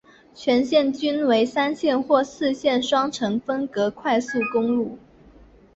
[0.33, 4.97] 全线均为三线或四线双程分隔快速公路。